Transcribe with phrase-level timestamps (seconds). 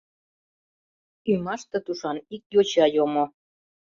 [1.31, 3.25] Ӱмаште тушан ик йоча йомо...